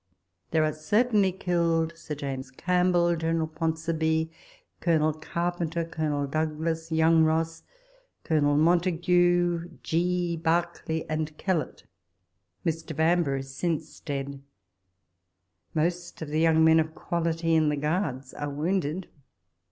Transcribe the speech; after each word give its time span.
There 0.49 0.63
are 0.63 0.73
certainly 0.73 1.31
killed 1.31 1.95
Sir 1.95 2.15
James 2.15 2.49
Campbell, 2.49 3.15
General 3.15 3.45
Ponsonby, 3.45 4.31
Colonel 4.79 5.13
Carpenter, 5.13 5.85
Colonel 5.85 6.25
Douglas, 6.25 6.91
young 6.91 7.23
Ross, 7.23 7.61
Colonel 8.23 8.57
Montagu, 8.57 9.69
Gee, 9.83 10.37
Berkeley, 10.37 11.07
and 11.07 11.37
Kellet. 11.37 11.83
Mr. 12.65 12.95
Vanburgh 12.95 13.41
is 13.41 13.55
since 13.55 13.99
dead. 13.99 14.41
Most 15.75 16.19
of 16.23 16.29
the 16.29 16.39
young 16.39 16.63
men 16.63 16.79
of 16.79 16.95
quality 16.95 17.53
in 17.53 17.69
the 17.69 17.77
Guards 17.77 18.33
are 18.33 18.49
wounded. 18.49 19.07